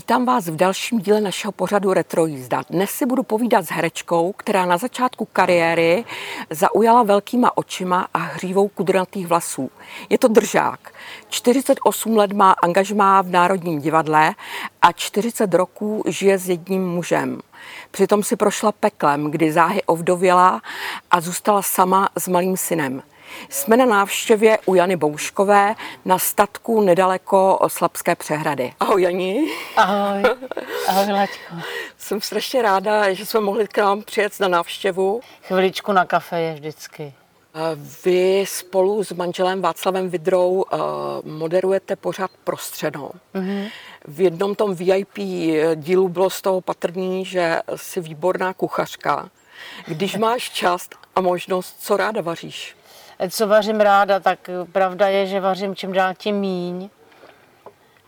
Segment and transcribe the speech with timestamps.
[0.00, 2.62] Vítám vás v dalším díle našeho pořadu Retro jízda.
[2.70, 6.04] Dnes si budu povídat s herečkou, která na začátku kariéry
[6.50, 9.70] zaujala velkýma očima a hřívou kudrnatých vlasů.
[10.08, 10.92] Je to držák.
[11.28, 14.34] 48 let má angažmá v Národním divadle
[14.82, 17.40] a 40 roků žije s jedním mužem.
[17.90, 20.62] Přitom si prošla peklem, kdy záhy ovdověla
[21.10, 23.02] a zůstala sama s malým synem.
[23.48, 28.72] Jsme na návštěvě u Jany Bouškové na statku nedaleko Slabské přehrady.
[28.80, 29.52] Ahoj Jani.
[29.76, 30.22] Ahoj,
[30.88, 31.54] ahoj Laďko.
[31.98, 35.20] Jsem strašně ráda, že jsme mohli k nám přijet na návštěvu.
[35.42, 37.14] Chviličku na kafe je vždycky.
[38.04, 40.76] Vy spolu s manželem Václavem Vidrou eh,
[41.24, 43.10] moderujete pořád prostřednou.
[43.34, 43.70] Mm-hmm.
[44.08, 45.18] V jednom tom VIP
[45.74, 49.30] dílu bylo z toho patrný, že jsi výborná kuchařka.
[49.86, 52.76] Když máš čas a možnost, co ráda vaříš?
[53.28, 56.90] Co vařím ráda, tak pravda je, že vařím čím dál tím míň.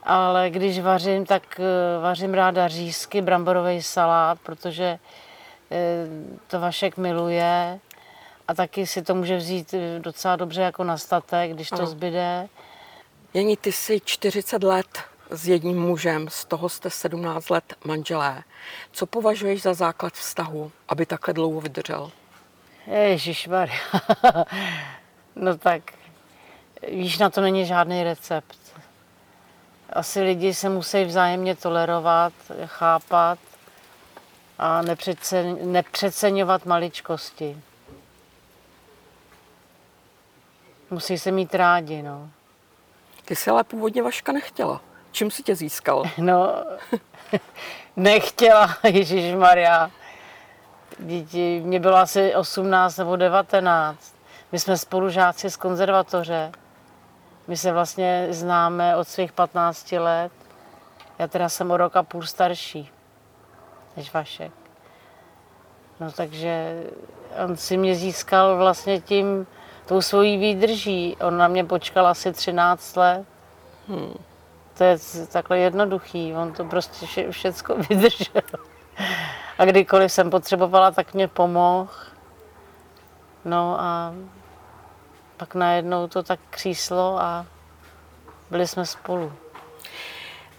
[0.03, 4.99] Ale když vařím, tak eh, vařím ráda řízky, bramborový salát, protože
[5.71, 6.07] eh,
[6.47, 7.81] to Vašek miluje.
[8.49, 12.49] A taky si to může vzít eh, docela dobře jako na statek, když to zbyde.
[13.35, 14.99] Jení, ty jsi 40 let
[15.31, 18.43] s jedním mužem, z toho jste 17 let manželé.
[18.93, 22.11] Co považuješ za základ vztahu, aby takhle dlouho vydržel?
[22.87, 23.79] Ježišmarja.
[25.37, 25.83] No tak,
[26.89, 28.59] víš, na to není žádný recept.
[29.93, 32.33] Asi lidi se musí vzájemně tolerovat,
[32.67, 33.39] chápat
[34.59, 34.83] a
[35.63, 37.63] nepřeceňovat maličkosti.
[40.91, 42.31] Musí se mít rádi, no.
[43.25, 44.81] Ty jsi ale původně Vaška nechtěla.
[45.13, 46.03] Čím si tě získal?
[46.19, 46.65] No,
[47.97, 49.91] nechtěla, Ježíš Maria.
[50.99, 54.15] Děti, mě bylo asi 18 nebo 19.
[54.53, 56.53] My jsme spolužáci z konzervatoře.
[57.49, 60.33] My se vlastně známe od svých 15 let.
[61.19, 62.91] Já teda jsem o rok a půl starší
[63.97, 64.53] než Vašek.
[66.01, 66.83] No takže
[67.45, 69.47] on si mě získal vlastně tím,
[69.87, 71.17] tou svojí výdrží.
[71.21, 73.27] On na mě počkal asi 13 let.
[73.89, 74.15] Hmm.
[74.79, 74.99] To je
[75.33, 76.35] takhle jednoduchý.
[76.35, 78.43] On to prostě vše, všecko vydržel.
[79.59, 81.91] A kdykoliv jsem potřebovala, tak mě pomohl.
[83.45, 84.15] No a
[85.43, 87.47] pak najednou to tak kříslo a
[88.51, 89.33] byli jsme spolu.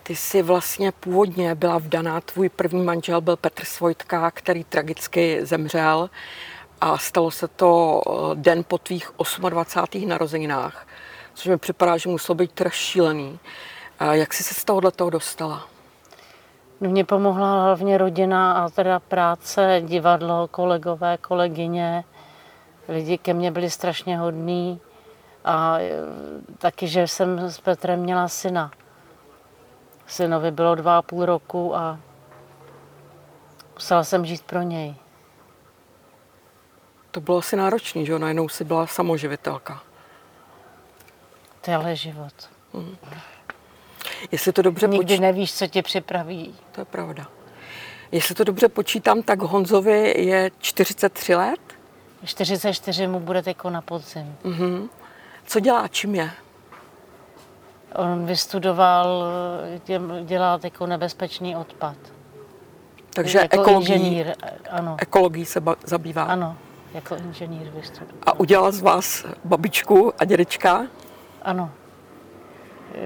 [0.03, 6.09] Ty jsi vlastně původně byla vdaná, tvůj první manžel byl Petr Svojtka, který tragicky zemřel
[6.81, 9.11] a stalo se to eh, den po tvých
[9.49, 10.07] 28.
[10.07, 10.87] narozeninách,
[11.33, 13.39] což mi připadá, že muselo být teda šílený.
[14.11, 15.67] Jak jsi se z tohohle toho dostala?
[16.81, 22.03] No, mě pomohla hlavně rodina a teda práce, divadlo, kolegové, kolegyně
[22.87, 24.81] lidi ke mně byli strašně hodní
[25.45, 25.91] a e,
[26.57, 28.71] taky, že jsem s Petrem měla syna.
[30.07, 31.99] Synovi bylo dva a půl roku a
[33.73, 34.95] musela jsem žít pro něj.
[37.11, 39.83] To bylo asi náročný, že najednou si byla samoživitelka.
[41.61, 42.33] To je ale život.
[42.73, 42.95] Hmm.
[44.31, 45.19] Jestli to dobře Nikdy poč...
[45.21, 46.55] nevíš, co tě připraví.
[46.71, 47.27] To je pravda.
[48.11, 51.59] Jestli to dobře počítám, tak Honzovi je 43 let?
[52.25, 54.35] 44 mu bude teď na podzim.
[54.45, 54.89] Mm-hmm.
[55.45, 56.31] Co dělá, čím je?
[57.95, 59.25] On vystudoval,
[60.23, 61.95] dělá jako nebezpečný odpad.
[63.13, 64.35] Takže jako ekologii, inženýr,
[64.69, 64.95] ano.
[64.99, 66.23] ekologii se ba- zabývá?
[66.23, 66.57] Ano,
[66.93, 68.15] jako inženýr vystudoval.
[68.25, 70.87] A udělal z vás babičku a dědečka?
[71.41, 71.71] Ano.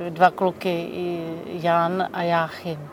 [0.09, 0.89] Dva kluky,
[1.45, 2.89] Jan a Jáchym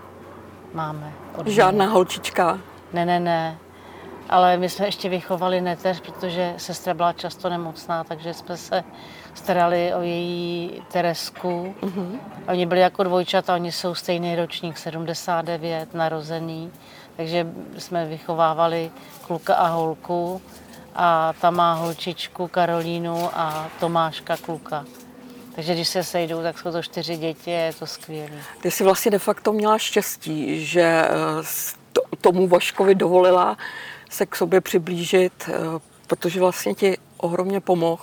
[0.75, 1.13] máme.
[1.47, 2.59] Žádná holčička?
[2.93, 3.59] Ne, ne, ne
[4.29, 8.85] ale my jsme ještě vychovali neteř, protože sestra byla často nemocná, takže jsme se
[9.35, 11.75] starali o její Teresku.
[11.83, 12.19] Mm-hmm.
[12.49, 16.71] Oni byli jako dvojčata, oni jsou stejný ročník, 79, narozený,
[17.17, 17.47] takže
[17.79, 18.91] jsme vychovávali
[19.27, 20.43] kluka a holku
[20.95, 24.85] a ta má holčičku Karolínu a Tomáška kluka.
[25.55, 28.39] Takže když se sejdou, tak jsou to čtyři děti a je to skvělé.
[28.63, 31.09] Ty jsi vlastně de facto měla štěstí, že eh,
[32.25, 33.57] tomu Vaškovi dovolila
[34.11, 35.53] se k sobě přiblížit, eh,
[36.07, 38.03] protože vlastně ti ohromně pomohl.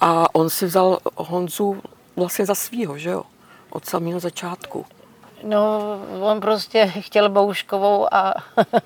[0.00, 1.82] A on si vzal Honzu
[2.16, 3.22] vlastně za svýho, že jo?
[3.70, 4.86] Od samého začátku.
[5.44, 5.80] No,
[6.20, 8.34] on prostě chtěl Bouškovou a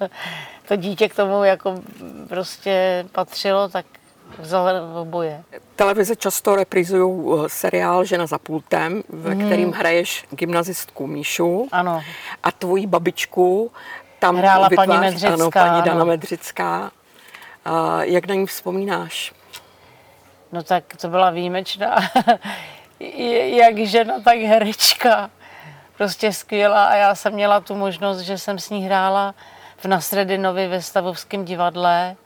[0.68, 1.74] to dítě k tomu jako
[2.28, 3.86] prostě patřilo, tak
[4.38, 4.68] vzal
[5.00, 5.42] oboje.
[5.76, 9.46] Televize často reprizují eh, seriál Žena za pultem, ve hmm.
[9.46, 11.68] kterým hraješ gymnazistku Míšu.
[11.72, 12.02] Ano.
[12.42, 13.70] A tvoji babičku
[14.26, 15.34] tam hrála vytvář, paní Medřická.
[15.34, 16.04] Ano, paní Dana ano.
[16.04, 16.90] Medřická.
[17.64, 19.32] A jak na ní vzpomínáš?
[20.52, 21.96] No tak to byla výjimečná.
[23.44, 25.30] jak žena, tak herečka.
[25.96, 29.34] prostě skvělá a já jsem měla tu možnost, že jsem s ní hrála
[29.76, 32.16] v Nasredinovi ve Stavovském divadle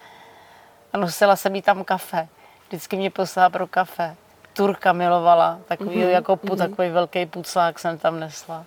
[0.93, 2.29] a nosila jsem jí tam kafe.
[2.69, 4.17] Vždycky mě poslala pro kafe.
[4.53, 6.09] Turka milovala, takový, mm-hmm.
[6.09, 6.57] jako mm-hmm.
[6.57, 8.65] takový velký puclák jsem tam nesla.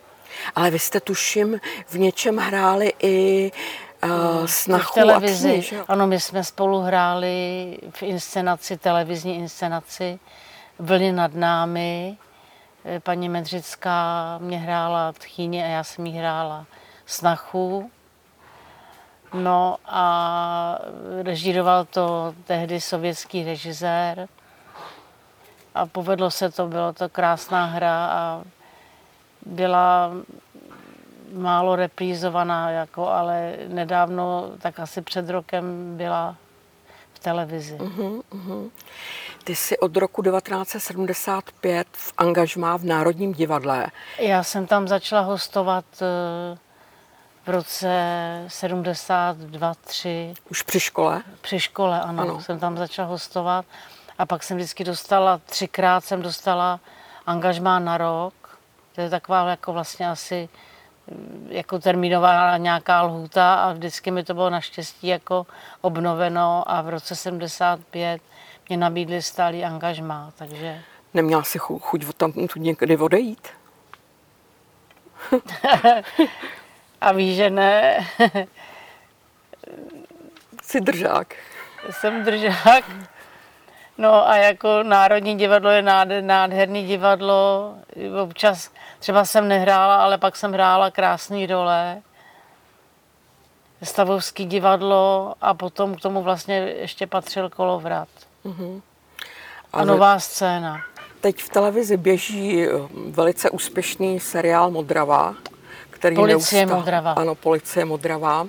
[0.56, 3.52] Ale vy jste tuším v něčem hráli i
[4.04, 5.58] uh, snachu v televizi.
[5.58, 5.84] A že?
[5.88, 10.20] Ano, my jsme spolu hráli v inscenaci, televizní inscenaci
[10.80, 12.18] Vlny nad námi.
[12.86, 16.66] Eh, Paní Medřická mě hrála tchýně a já jsem jí hrála
[17.06, 17.92] snachu.
[19.34, 20.80] No a
[21.22, 24.28] režíroval to tehdy sovětský režisér.
[25.76, 28.44] A povedlo se to, bylo to krásná hra a
[29.46, 30.12] byla
[31.34, 36.36] málo reprízovaná, jako, ale nedávno, tak asi před rokem byla
[37.14, 37.78] v televizi.
[37.78, 38.70] Uh-huh, uh-huh.
[39.44, 43.88] Ty jsi od roku 1975 v angažmá v Národním divadle.
[44.20, 46.58] Já jsem tam začala hostovat eh,
[47.46, 47.88] v roce
[48.48, 50.34] 72-3.
[50.50, 51.24] Už při škole?
[51.42, 52.42] Při škole, ano, ano.
[52.42, 53.66] Jsem tam začala hostovat.
[54.18, 56.80] A pak jsem vždycky dostala, třikrát jsem dostala
[57.26, 58.34] angažmá na rok.
[58.96, 60.50] To je taková jako vlastně asi
[61.48, 65.48] jako termínová nějaká lhůta a vždycky mi to bylo naštěstí jako
[65.82, 68.22] obnoveno a v roce 75
[68.70, 70.82] mě nabídli stálý angažmá, takže...
[71.14, 73.48] Neměla jsi chuť tam tu někdy odejít?
[77.02, 78.08] a víš, že ne.
[80.64, 81.36] Jsi držák.
[81.92, 82.86] Jsem držák.
[84.02, 85.82] No a jako Národní divadlo je
[86.22, 87.74] nádherný divadlo.
[88.24, 92.02] Občas třeba jsem nehrála, ale pak jsem hrála krásné role.
[93.84, 98.08] Stavovský divadlo a potom k tomu vlastně ještě patřil kolovrat.
[98.46, 98.82] Uh-huh.
[99.74, 100.82] A nová scéna.
[101.22, 102.70] Teď v televizi běží eh,
[103.10, 105.36] velice úspěšný seriál Modravá,
[105.90, 107.12] který Policie neustále, Modravá.
[107.12, 108.48] Ano, Policie Modravá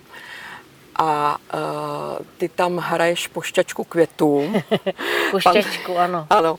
[0.97, 4.53] a uh, ty tam hraješ pošťačku květů.
[5.31, 6.27] pošťačku, pan, ano.
[6.31, 6.59] Ano.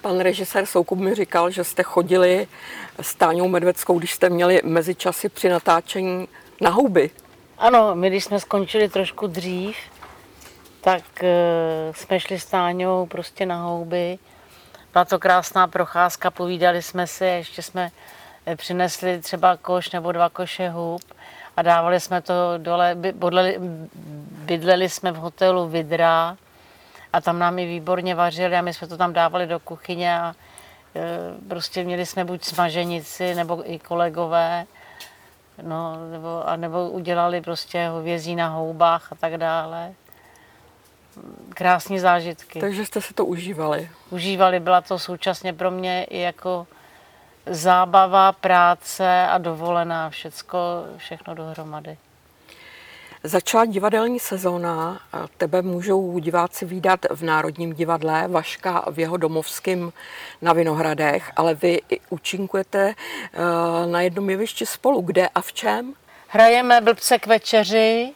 [0.00, 2.46] Pan režisér Soukup mi říkal, že jste chodili
[3.00, 6.28] s Táňou Medveckou, když jste měli mezičasy při natáčení
[6.60, 7.10] na houby.
[7.58, 9.76] Ano, my když jsme skončili trošku dřív,
[10.80, 11.28] tak uh,
[11.94, 14.18] jsme šli s Táňou prostě na houby.
[14.92, 17.90] Byla to krásná procházka, povídali jsme si, ještě jsme
[18.46, 21.02] eh, přinesli třeba koš nebo dva koše hub
[21.58, 23.56] a dávali jsme to dole, bydleli,
[24.46, 26.36] bydleli jsme v hotelu Vidra
[27.12, 30.34] a tam nám i výborně vařili a my jsme to tam dávali do kuchyně a
[30.96, 34.66] e, prostě měli jsme buď smaženici nebo i kolegové,
[35.62, 39.92] no, nebo, a nebo udělali prostě hovězí na houbách a tak dále.
[41.48, 42.60] Krásné zážitky.
[42.60, 43.90] Takže jste si to užívali?
[44.10, 46.66] Užívali, byla to současně pro mě i jako
[47.50, 50.58] zábava, práce a dovolená, všecko,
[50.96, 51.98] všechno dohromady.
[53.24, 55.00] Začala divadelní sezóna,
[55.36, 59.92] tebe můžou diváci výdat v Národním divadle, Vaška v jeho domovském
[60.42, 61.80] na Vinohradech, ale vy
[62.10, 65.00] účinkujete eh, na jednom jevišti spolu.
[65.00, 65.94] Kde a v čem?
[66.28, 68.12] Hrajeme Blbce k večeři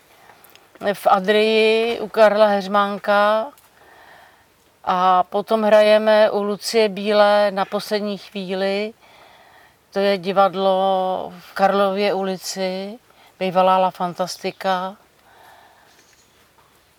[0.93, 3.47] v Adrii u Karla Heřmánka
[4.85, 8.93] a potom hrajeme u Lucie Bílé na poslední chvíli
[9.93, 12.99] to je divadlo v Karlově ulici,
[13.39, 14.97] bývalá La Fantastika.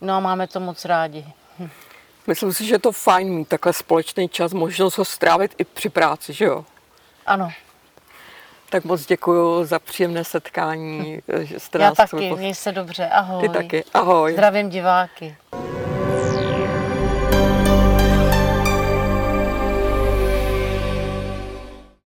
[0.02, 1.26] No a máme to moc rádi.
[2.28, 5.90] Myslím si, že je to fajn mít takhle společný čas, možnost ho strávit i při
[5.90, 6.66] práci, že jo?
[7.26, 7.52] Ano.
[8.70, 13.42] Tak moc děkuji za příjemné setkání, že jste Já nás taky, měj se dobře, ahoj.
[13.42, 14.34] Ty taky, ahoj.
[14.34, 15.38] Zdravím diváky.